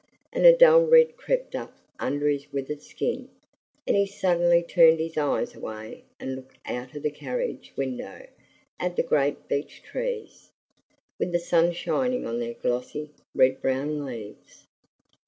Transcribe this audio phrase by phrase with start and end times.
[0.33, 3.29] And a dull red crept up under his withered skin,
[3.85, 8.25] and he suddenly turned his eyes away and looked out of the carriage window
[8.79, 10.49] at the great beech trees,
[11.19, 14.65] with the sun shining on their glossy, red brown leaves.